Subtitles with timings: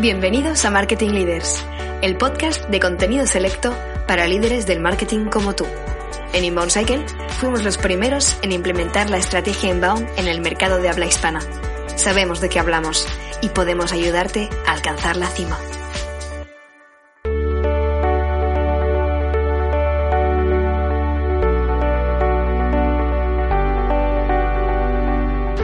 [0.00, 1.64] Bienvenidos a Marketing Leaders,
[2.02, 5.66] el podcast de contenido selecto para líderes del marketing como tú.
[6.32, 7.04] En Inbound Cycle
[7.40, 11.40] fuimos los primeros en implementar la estrategia Inbound en el mercado de habla hispana.
[11.96, 13.08] Sabemos de qué hablamos
[13.42, 15.58] y podemos ayudarte a alcanzar la cima.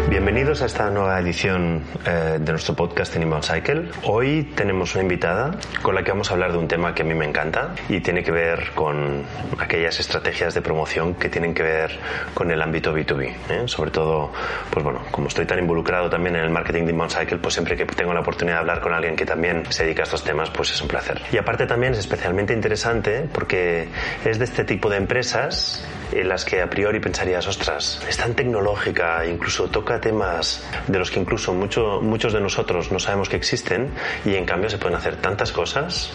[0.09, 3.89] Bienvenidos a esta nueva edición eh, de nuestro podcast Animal Cycle.
[4.03, 7.05] Hoy tenemos una invitada con la que vamos a hablar de un tema que a
[7.07, 9.25] mí me encanta y tiene que ver con
[9.59, 11.99] aquellas estrategias de promoción que tienen que ver
[12.35, 13.33] con el ámbito B2B.
[13.49, 13.63] ¿eh?
[13.65, 14.31] Sobre todo,
[14.71, 17.75] pues bueno, como estoy tan involucrado también en el marketing de Inbound Cycle, pues siempre
[17.75, 20.51] que tengo la oportunidad de hablar con alguien que también se dedica a estos temas,
[20.51, 21.23] pues es un placer.
[21.33, 23.89] Y aparte también es especialmente interesante porque
[24.23, 25.83] es de este tipo de empresas
[26.21, 31.11] en las que a priori pensarías, ostras, es tan tecnológica, incluso toca temas de los
[31.11, 33.91] que incluso mucho, muchos de nosotros no sabemos que existen
[34.25, 36.13] y en cambio se pueden hacer tantas cosas.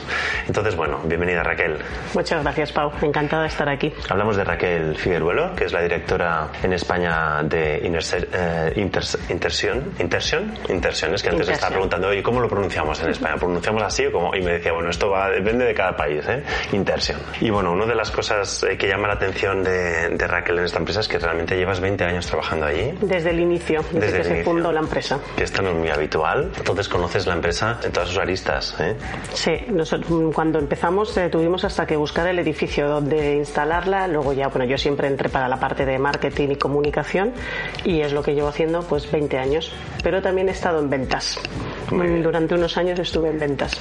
[0.47, 1.77] Entonces, bueno, bienvenida Raquel.
[2.13, 2.91] Muchas gracias, Pau.
[3.01, 3.93] Encantada de estar aquí.
[4.09, 9.93] Hablamos de Raquel Figueruelo, que es la directora en España de eh, Intersión.
[9.99, 10.53] ¿Intersión?
[10.69, 11.13] Intersión.
[11.13, 13.35] Es que antes estaba preguntando, oye, ¿cómo lo pronunciamos en España?
[13.35, 14.35] ¿Pronunciamos así o cómo?
[14.35, 16.43] Y me decía, bueno, esto va, depende de cada país, ¿eh?
[16.71, 17.19] Intersión.
[17.41, 20.65] Y bueno, una de las cosas eh, que llama la atención de de, Raquel en
[20.65, 22.93] esta empresa es que realmente llevas 20 años trabajando allí.
[23.01, 25.19] Desde el inicio, desde, que se fundó la empresa.
[25.35, 26.51] Que esto no es muy habitual.
[26.57, 28.75] Entonces conoces la empresa en todas sus aristas.
[28.79, 28.95] ¿eh?
[29.33, 29.51] Sí,
[30.33, 34.07] cuando empezamos eh, tuvimos hasta que buscar el edificio donde instalarla.
[34.07, 37.33] Luego ya, bueno, yo siempre entré para la parte de marketing y comunicación
[37.83, 39.73] y es lo que llevo haciendo pues 20 años.
[40.03, 41.39] Pero también he estado en ventas.
[41.89, 43.79] Durante unos años estuve en ventas.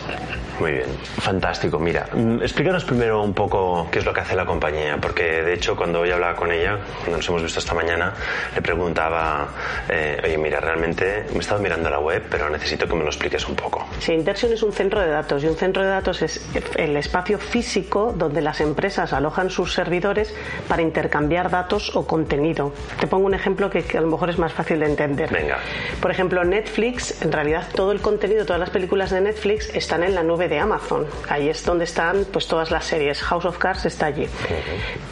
[0.61, 0.89] Muy bien,
[1.21, 1.79] fantástico.
[1.79, 5.55] Mira, mm, explícanos primero un poco qué es lo que hace la compañía, porque de
[5.55, 8.15] hecho cuando hoy hablaba con ella, cuando nos hemos visto esta mañana,
[8.55, 9.49] le preguntaba,
[9.89, 13.09] eh, oye, mira, realmente me he estado mirando la web, pero necesito que me lo
[13.09, 13.87] expliques un poco.
[13.99, 17.39] Sí, Intersion es un centro de datos y un centro de datos es el espacio
[17.39, 20.35] físico donde las empresas alojan sus servidores
[20.69, 22.73] para intercambiar datos o contenido.
[23.01, 25.31] Te pongo un ejemplo que, que a lo mejor es más fácil de entender.
[25.31, 25.59] Venga.
[26.01, 30.15] Por ejemplo, Netflix, en realidad todo el contenido, todas las películas de Netflix están en
[30.15, 31.07] la nube de Amazon.
[31.29, 33.23] Ahí es donde están pues todas las series.
[33.23, 34.29] House of Cards está allí.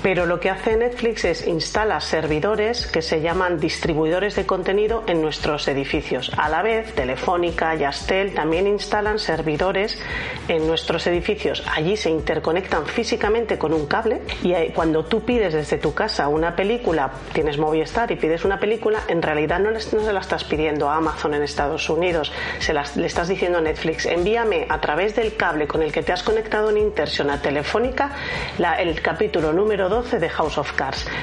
[0.03, 5.23] Pero lo que hace Netflix es instala servidores que se llaman distribuidores de contenido en
[5.23, 6.33] nuestros edificios.
[6.37, 9.99] A la vez, Telefónica, Yastel también instalan servidores
[10.49, 11.63] en nuestros edificios.
[11.73, 16.57] Allí se interconectan físicamente con un cable y cuando tú pides desde tu casa una
[16.57, 20.91] película, tienes Movistar y pides una película, en realidad no, no se la estás pidiendo
[20.91, 25.37] a Amazon en Estados Unidos, se le estás diciendo a Netflix, envíame a través del
[25.37, 28.11] cable con el que te has conectado en Intersion a Telefónica
[28.79, 30.56] el capítulo número 12 de House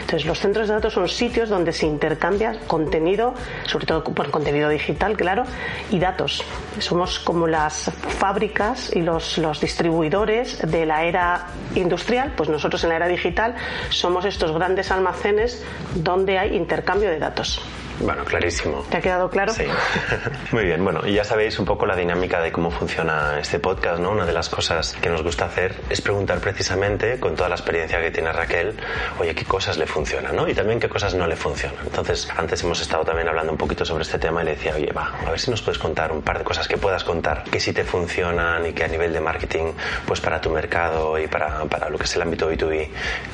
[0.01, 3.33] Entonces, los centros de datos son sitios donde se intercambia contenido,
[3.65, 5.43] sobre todo por contenido digital, claro,
[5.91, 6.43] y datos.
[6.79, 12.89] Somos como las fábricas y los, los distribuidores de la era industrial, pues nosotros en
[12.89, 13.55] la era digital
[13.89, 15.63] somos estos grandes almacenes
[15.95, 17.61] donde hay intercambio de datos.
[17.99, 18.83] Bueno, clarísimo.
[18.89, 19.53] ¿Te ha quedado claro?
[19.53, 19.65] Sí.
[20.51, 23.99] Muy bien, bueno, y ya sabéis un poco la dinámica de cómo funciona este podcast,
[23.99, 24.11] ¿no?
[24.11, 28.01] Una de las cosas que nos gusta hacer es preguntar precisamente, con toda la experiencia
[28.01, 28.75] que tiene Raquel,
[29.19, 30.47] oye, qué cosas le funcionan, ¿no?
[30.47, 31.85] Y también qué cosas no le funcionan.
[31.85, 34.91] Entonces, antes hemos estado también hablando un poquito sobre este tema y le decía, oye,
[34.91, 37.59] va, a ver si nos puedes contar un par de cosas que puedas contar, que
[37.59, 39.73] sí te funcionan y que a nivel de marketing,
[40.05, 42.89] pues para tu mercado y para, para lo que es el ámbito B2B,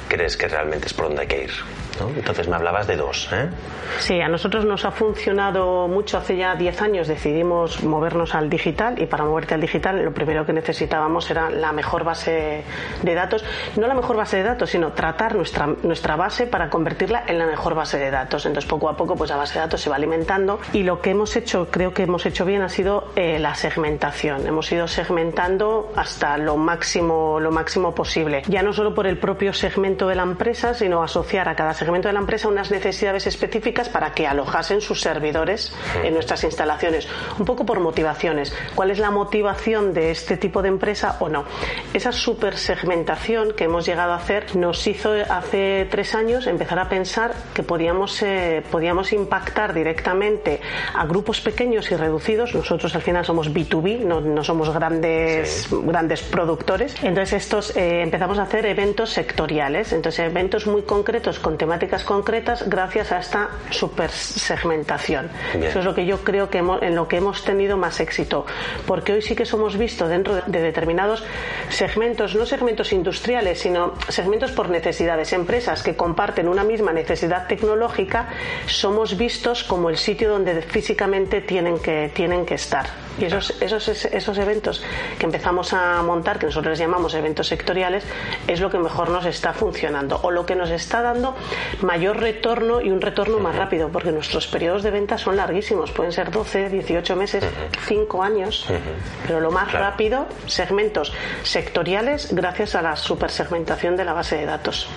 [0.08, 1.52] crees que realmente es por donde hay que ir.
[2.00, 2.10] ¿no?
[2.10, 3.50] Entonces me hablabas de dos, ¿eh?
[4.00, 6.18] Sí, a nosotros nos ha funcionado mucho.
[6.18, 10.46] Hace ya 10 años decidimos movernos al digital y para moverte al digital lo primero
[10.46, 12.64] que necesitábamos era la mejor base
[13.04, 13.46] de datos.
[13.78, 17.46] No la mejor base de datos, sino tratar nuestra, nuestra base para convertirla en la
[17.46, 18.46] mejor base de datos.
[18.46, 21.12] Entonces poco a poco pues la base de datos se va alimentando y lo que
[21.12, 24.48] hemos hecho, creo que hemos hecho bien, ha sido eh, la segmentación.
[24.48, 28.42] Hemos ido segmentando hasta lo máximo, lo máximo posible.
[28.48, 32.08] Ya no solo por el propio segmento de la empresa, sino asociar a cada segmento
[32.08, 37.08] de la empresa unas necesidades específicas para que alojasen sus servidores en nuestras instalaciones.
[37.38, 38.54] Un poco por motivaciones.
[38.76, 41.44] ¿Cuál es la motivación de este tipo de empresa o no?
[41.94, 47.34] Esa supersegmentación que hemos llegado a hacer nos hizo hace tres años empezar a pensar
[47.54, 50.62] que podíamos, eh, podíamos impactar directamente
[50.96, 52.56] a grupos pequeños y reducidos.
[52.56, 56.96] Nosotros al final somos B2B, no, somos grandes, grandes productores.
[57.04, 62.70] Entonces estos eh, empezamos a hacer eventos sectoriales, entonces eventos muy concretos con temáticas concretas
[62.70, 63.50] gracias a esta
[64.30, 65.30] supersegmentación.
[65.62, 68.46] Eso es lo que yo creo que en lo que hemos tenido más éxito,
[68.86, 71.24] porque hoy sí que somos vistos dentro de determinados
[71.70, 75.34] segmentos, no segmentos industriales, sino segmentos por necesidades.
[75.34, 78.30] Empresas que comparten una misma necesidad tecnológica,
[78.68, 83.09] somos vistos como el sitio donde físicamente tienen que, tienen que estar.
[83.20, 84.82] Y esos, esos, esos eventos
[85.18, 88.04] que empezamos a montar, que nosotros les llamamos eventos sectoriales,
[88.48, 91.36] es lo que mejor nos está funcionando o lo que nos está dando
[91.82, 96.12] mayor retorno y un retorno más rápido, porque nuestros periodos de venta son larguísimos, pueden
[96.12, 97.44] ser 12, 18 meses,
[97.88, 98.66] 5 años,
[99.26, 101.14] pero lo más rápido, segmentos
[101.44, 104.88] sectoriales gracias a la supersegmentación de la base de datos.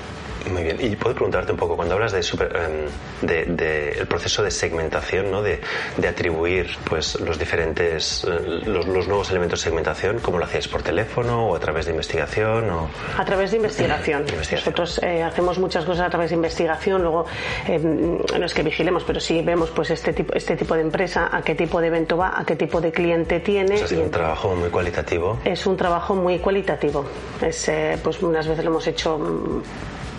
[0.51, 0.79] Muy bien.
[0.81, 5.31] Y puedo preguntarte un poco, cuando hablas de, super, em, de, el proceso de segmentación,
[5.31, 5.43] ¿no?
[5.43, 5.61] de,
[5.97, 10.69] de atribuir pues, los diferentes, eh, los, nuevos elementos de segmentación, ¿cómo lo hacéis?
[10.69, 12.71] ¿Por teléfono o a través de investigación?
[12.71, 12.91] O...
[13.17, 14.25] A través de investigación.
[14.53, 17.27] Nosotros eh, hacemos muchas cosas a través de investigación, luego
[17.67, 21.29] em, no es que vigilemos, pero sí vemos pues este tipo, este tipo de empresa,
[21.33, 23.75] a qué tipo de evento va, a qué tipo de cliente tiene.
[23.77, 25.39] es un trabajo muy cualitativo.
[25.45, 27.05] Es un trabajo muy cualitativo.
[27.41, 29.19] Es, eh, pues unas veces lo hemos hecho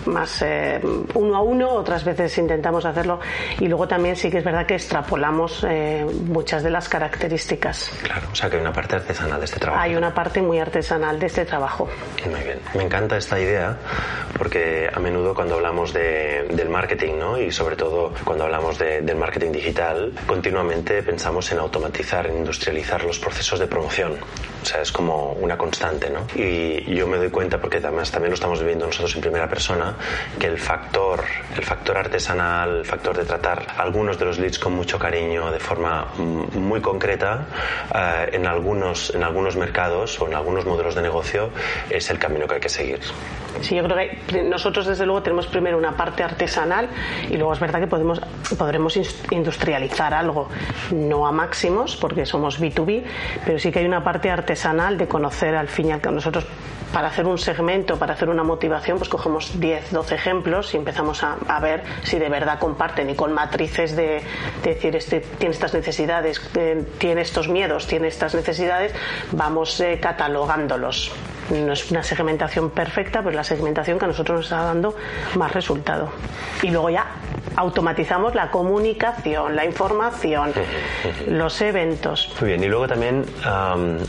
[0.06, 0.80] más eh,
[1.14, 3.20] uno a uno, otras veces intentamos hacerlo
[3.60, 7.90] y luego también sí que es verdad que extrapolamos eh, muchas de las características.
[8.02, 9.82] Claro, o sea que hay una parte artesanal de este trabajo.
[9.82, 11.88] Hay una parte muy artesanal de este trabajo.
[12.30, 13.76] Muy bien, me encanta esta idea
[14.36, 17.38] porque a menudo cuando hablamos de, del marketing ¿no?
[17.38, 23.04] y sobre todo cuando hablamos de, del marketing digital, continuamente pensamos en automatizar, en industrializar
[23.04, 24.16] los procesos de promoción.
[24.62, 26.26] O sea, es como una constante, ¿no?
[26.34, 29.48] Y yo me doy cuenta, porque además también lo estamos viviendo nosotros en primera
[30.38, 31.24] que el factor,
[31.56, 35.58] el factor artesanal, el factor de tratar algunos de los leads con mucho cariño, de
[35.58, 37.46] forma muy concreta,
[37.94, 41.50] eh, en, algunos, en algunos mercados o en algunos modelos de negocio,
[41.90, 43.00] es el camino que hay que seguir.
[43.60, 43.96] Sí, yo creo
[44.26, 46.88] que nosotros desde luego tenemos primero una parte artesanal
[47.30, 48.20] y luego es verdad que podemos,
[48.58, 48.98] podremos
[49.30, 50.48] industrializar algo,
[50.90, 53.04] no a máximos porque somos B2B,
[53.44, 56.16] pero sí que hay una parte artesanal de conocer al fin y al cabo.
[56.16, 56.46] Nosotros
[56.94, 61.24] para hacer un segmento, para hacer una motivación, pues cogemos 10, 12 ejemplos y empezamos
[61.24, 64.22] a, ver si de verdad comparten y con matrices de,
[64.62, 68.94] decir, este tiene estas necesidades, eh, tiene estos miedos, tiene estas necesidades,
[69.32, 71.10] vamos eh, catalogándolos
[71.50, 74.94] no es una segmentación perfecta, pero es la segmentación que a nosotros nos está dando
[75.36, 76.10] más resultado.
[76.62, 77.06] Y luego ya
[77.56, 80.52] automatizamos la comunicación, la información,
[81.28, 82.34] los eventos.
[82.40, 83.24] Muy bien, y luego también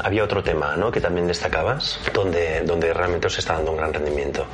[0.04, 0.92] había otro tema ¿no?
[0.92, 4.46] que también destacabas, donde, donde realmente os está dando un gran rendimiento.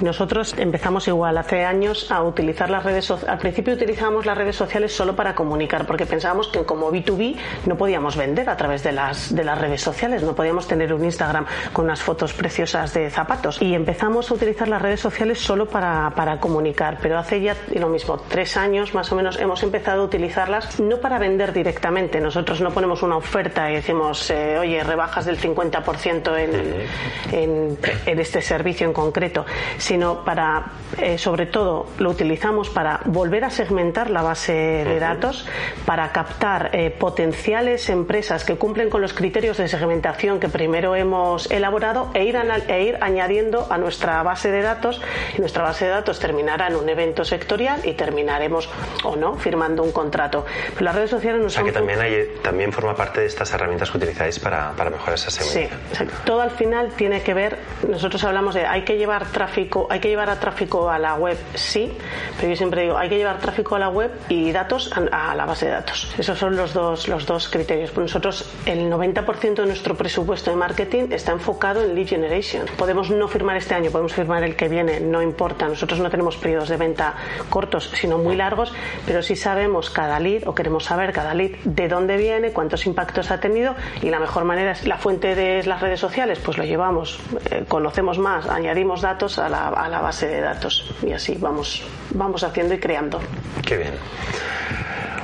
[0.00, 3.32] Nosotros empezamos igual hace años a utilizar las redes sociales.
[3.32, 7.36] Al principio utilizábamos las redes sociales solo para comunicar, porque pensábamos que como B2B
[7.66, 11.04] no podíamos vender a través de las, de las redes sociales, no podíamos tener un
[11.04, 13.60] Instagram con unas fotos preciosas de zapatos.
[13.60, 17.88] Y empezamos a utilizar las redes sociales solo para, para comunicar, pero hace ya lo
[17.88, 22.20] mismo, tres años más o menos hemos empezado a utilizarlas no para vender directamente.
[22.20, 28.18] Nosotros no ponemos una oferta y decimos, eh, oye, rebajas del 50% en, en, en
[28.20, 29.44] este servicio en concreto
[29.88, 30.66] sino para,
[30.98, 35.46] eh, sobre todo, lo utilizamos para volver a segmentar la base de datos,
[35.86, 41.50] para captar eh, potenciales empresas que cumplen con los criterios de segmentación que primero hemos
[41.50, 45.00] elaborado e ir, e ir añadiendo a nuestra base de datos.
[45.34, 48.68] Y nuestra base de datos terminará en un evento sectorial y terminaremos,
[49.04, 50.44] o no, firmando un contrato.
[50.74, 53.90] Pero las redes sociales o sea, que también, hay, también forma parte de estas herramientas
[53.90, 56.10] que utilizáis para, para mejorar esa segmentación.
[56.10, 57.56] Sí, todo al final tiene que ver,
[57.88, 61.36] nosotros hablamos de hay que llevar tráfico hay que llevar a tráfico a la web,
[61.54, 61.92] sí,
[62.36, 65.44] pero yo siempre digo, hay que llevar tráfico a la web y datos a, la
[65.44, 66.14] base de datos.
[66.18, 67.90] Esos son los dos, los dos criterios.
[67.90, 72.66] Pues nosotros, el 90% de nuestro presupuesto de marketing está enfocado en lead generation.
[72.76, 75.68] Podemos no firmar este año, podemos firmar el que viene, no importa.
[75.68, 77.14] Nosotros no tenemos periodos de venta
[77.48, 78.72] cortos, sino muy largos,
[79.06, 83.30] pero sí sabemos cada lead o queremos saber cada lead de dónde viene, cuántos impactos
[83.30, 86.64] ha tenido y la mejor manera es la fuente de las redes sociales, pues lo
[86.64, 87.18] llevamos,
[87.50, 91.82] eh, conocemos más, añadimos datos a la a, la base de datos y así vamos,
[92.10, 93.20] vamos haciendo y creando.
[93.64, 93.94] Qué bien.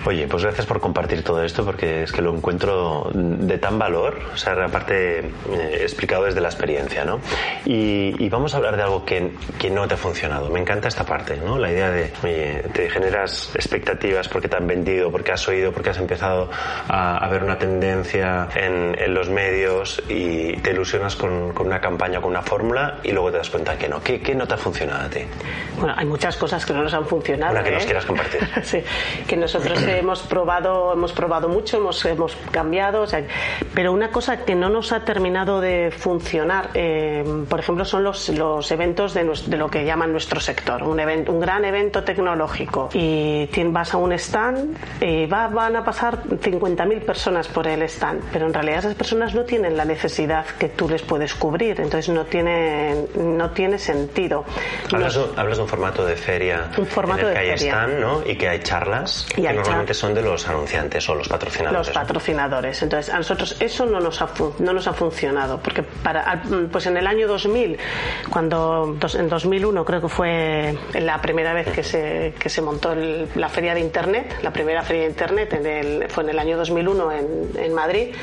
[0.07, 4.21] Oye, pues gracias por compartir todo esto porque es que lo encuentro de tan valor,
[4.35, 7.21] o sea, aparte eh, explicado desde la experiencia, ¿no?
[7.65, 10.51] Y, vamos a hablar de algo que, que, no te ha funcionado.
[10.51, 11.57] Me encanta esta parte, ¿no?
[11.57, 15.91] La idea de, oye, te generas expectativas porque te han vendido, porque has oído, porque
[15.91, 16.51] has empezado
[16.89, 22.21] a, ver una tendencia en, en, los medios y te ilusionas con, con una campaña,
[22.21, 24.03] con una fórmula y luego te das cuenta que no.
[24.03, 25.21] ¿Qué, ¿Qué, no te ha funcionado a ti?
[25.79, 27.53] Bueno, hay muchas cosas que no nos han funcionado.
[27.53, 27.87] Una que nos ¿eh?
[27.87, 28.41] quieras compartir.
[28.65, 28.83] sí,
[29.29, 33.25] que nosotros hemos probado, hemos probado mucho, hemos, hemos cambiado, o sea,
[33.75, 38.29] pero una cosa que no nos ha terminado de funcionar, eh, por ejemplo, son los,
[38.31, 42.89] los eventos de, de, lo que llaman nuestro sector, un, evento, un gran evento tecnológico
[42.93, 48.23] y vas a un stand y va, van a pasar 50.000 personas por el stand,
[48.33, 52.15] pero en realidad esas personas no tienen la necesidad que tú les puedes cubrir, entonces
[52.15, 54.45] no tiene, no tiene sentido.
[54.93, 58.23] Hablas, hablas de un formato de feria un formato en el que hay stand ¿no?
[58.25, 61.89] y que hay charlas y que normalmente son de los anunciantes o los patrocinadores.
[61.89, 62.83] Los patrocinadores.
[62.83, 64.29] Entonces, a nosotros eso no nos ha,
[64.61, 67.79] no nos ha funcionado, porque para, pues en el año 2000,
[68.31, 73.49] cuando en 2001 creo que fue la primera vez que se, que se montó la
[73.49, 77.13] feria de Internet, la primera feria de Internet en el, fue en el año 2001
[77.13, 78.15] en, en Madrid,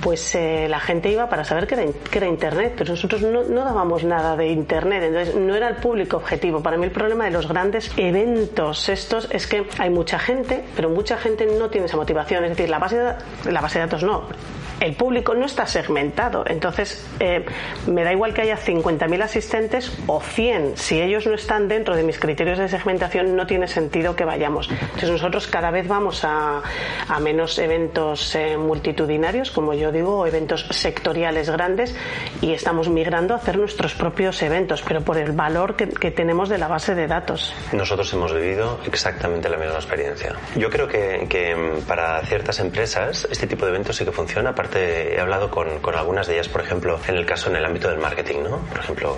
[0.00, 3.64] pues eh, la gente iba para saber qué era, era Internet, pero nosotros no, no,
[3.64, 6.62] dábamos nada de Internet, entonces no era el público objetivo.
[6.62, 10.90] Para mí el problema de los grandes eventos estos es que hay mucha gente, pero
[10.90, 14.02] mucha gente no tiene esa motivación, es decir, la base de, la base de datos
[14.02, 14.24] no,
[14.80, 16.44] el público no está segmentado.
[16.46, 17.44] Entonces, eh,
[17.86, 20.76] me da igual que haya 50.000 asistentes o 100.
[20.76, 24.68] Si ellos no están dentro de mis criterios de segmentación, no tiene sentido que vayamos.
[24.70, 26.62] Entonces, nosotros cada vez vamos a,
[27.20, 31.94] menos eventos eh, multitudinarios, como yo digo, o eventos sectoriales grandes,
[32.40, 36.58] y estamos migrando a hacer nuestros propios eventos, pero por el valor que, tenemos de
[36.58, 37.54] la base de datos.
[37.72, 40.34] Nosotros hemos vivido exactamente la misma experiencia.
[40.56, 44.54] Yo creo que, que mm, para ciertas empresas este tipo de eventos sí que funciona
[44.74, 47.88] he hablado con, con, algunas de ellas, por ejemplo, en el caso en el ámbito
[47.88, 48.58] del marketing, ¿no?
[48.58, 49.16] Por ejemplo,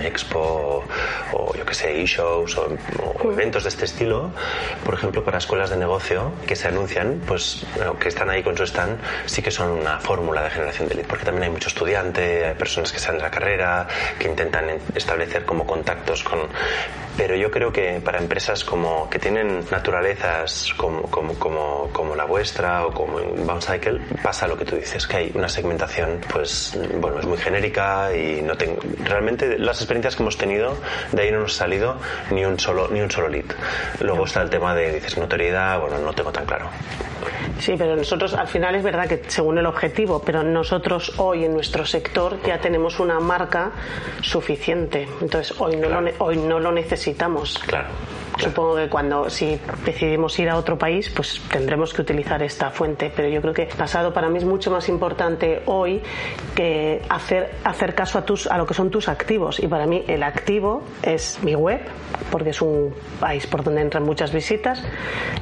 [0.00, 0.84] Expo
[1.32, 2.68] o yo que sé, e-shows o,
[3.30, 4.30] eventos de este estilo,
[4.84, 7.64] por ejemplo, para escuelas de negocio que se anuncian, pues
[7.98, 11.06] que están ahí con su stand, sí que son una fórmula de generación de lead,
[11.06, 13.86] porque también hay mucho estudiante, hay personas que están en la carrera,
[14.18, 14.64] que intentan
[14.94, 16.40] establecer como contactos con
[17.16, 22.24] pero yo creo que para empresas como que tienen naturalezas como, como, como, como la
[22.24, 26.78] vuestra o como Bounce Cycle pasa lo que tú dices que hay una segmentación pues
[26.98, 30.76] bueno es muy genérica y no tengo realmente las experiencias que hemos tenido
[31.10, 31.96] de ahí no nos ha salido
[32.30, 33.46] ni un solo ni un solo lead
[34.00, 36.68] luego está el tema de dices notoriedad bueno no tengo tan claro
[37.58, 41.52] Sí, pero nosotros al final es verdad que según el objetivo, pero nosotros hoy en
[41.52, 43.72] nuestro sector ya tenemos una marca
[44.22, 45.06] suficiente.
[45.20, 47.58] Entonces hoy no, lo, hoy no lo necesitamos.
[47.66, 47.88] Claro.
[48.38, 53.12] Supongo que cuando si decidimos ir a otro país, pues tendremos que utilizar esta fuente.
[53.14, 56.02] Pero yo creo que pasado para mí es mucho más importante hoy
[56.54, 59.60] que hacer, hacer caso a, tus, a lo que son tus activos.
[59.60, 61.80] Y para mí el activo es mi web,
[62.30, 64.82] porque es un país por donde entran muchas visitas,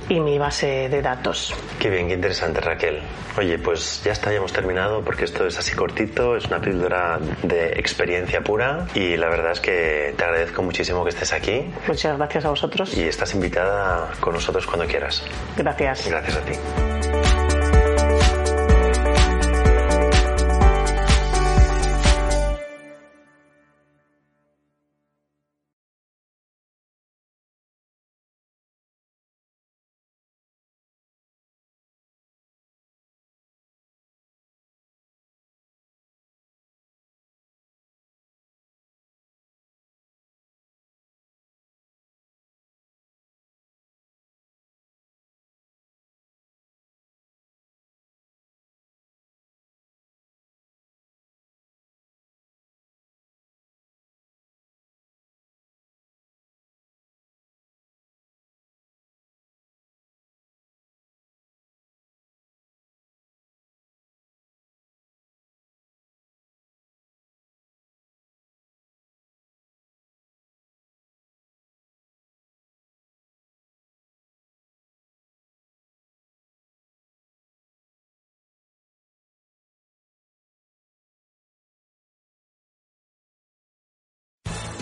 [0.09, 1.55] y mi base de datos.
[1.79, 3.01] Qué bien, qué interesante Raquel.
[3.37, 7.21] Oye, pues ya está, ya hemos terminado porque esto es así cortito, es una píldora
[7.43, 11.71] de experiencia pura y la verdad es que te agradezco muchísimo que estés aquí.
[11.87, 15.23] Muchas gracias a vosotros y estás invitada con nosotros cuando quieras.
[15.57, 16.09] Gracias.
[16.09, 16.98] Gracias a ti.